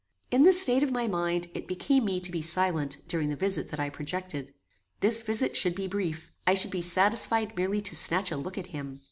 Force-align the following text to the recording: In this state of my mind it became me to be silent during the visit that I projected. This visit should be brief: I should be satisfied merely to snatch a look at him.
In 0.31 0.41
this 0.41 0.59
state 0.59 0.81
of 0.81 0.89
my 0.91 1.07
mind 1.07 1.49
it 1.53 1.67
became 1.67 2.05
me 2.05 2.19
to 2.21 2.31
be 2.31 2.41
silent 2.41 2.97
during 3.07 3.29
the 3.29 3.35
visit 3.35 3.69
that 3.69 3.79
I 3.79 3.91
projected. 3.91 4.51
This 5.01 5.21
visit 5.21 5.55
should 5.55 5.75
be 5.75 5.85
brief: 5.85 6.33
I 6.47 6.55
should 6.55 6.71
be 6.71 6.81
satisfied 6.81 7.55
merely 7.55 7.81
to 7.81 7.95
snatch 7.95 8.31
a 8.31 8.37
look 8.37 8.57
at 8.57 8.65
him. 8.73 8.99